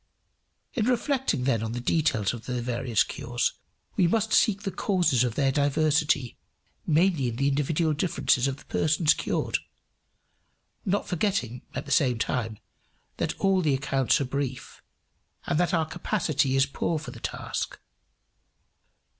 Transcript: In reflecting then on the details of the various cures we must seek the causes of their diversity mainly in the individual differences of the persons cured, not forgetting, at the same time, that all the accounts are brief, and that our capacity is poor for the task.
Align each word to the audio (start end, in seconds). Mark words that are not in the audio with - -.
In 0.73 0.87
reflecting 0.87 1.43
then 1.43 1.61
on 1.61 1.73
the 1.73 1.79
details 1.79 2.33
of 2.33 2.47
the 2.47 2.59
various 2.59 3.03
cures 3.03 3.53
we 3.95 4.07
must 4.07 4.33
seek 4.33 4.63
the 4.63 4.71
causes 4.71 5.23
of 5.23 5.35
their 5.35 5.51
diversity 5.51 6.39
mainly 6.87 7.27
in 7.27 7.35
the 7.35 7.47
individual 7.47 7.93
differences 7.93 8.47
of 8.47 8.57
the 8.57 8.65
persons 8.65 9.13
cured, 9.13 9.59
not 10.85 11.07
forgetting, 11.07 11.61
at 11.75 11.85
the 11.85 11.91
same 11.91 12.17
time, 12.17 12.57
that 13.17 13.39
all 13.39 13.61
the 13.61 13.75
accounts 13.75 14.19
are 14.19 14.25
brief, 14.25 14.81
and 15.45 15.59
that 15.59 15.71
our 15.71 15.85
capacity 15.85 16.55
is 16.55 16.65
poor 16.65 16.97
for 16.97 17.11
the 17.11 17.19
task. 17.19 17.79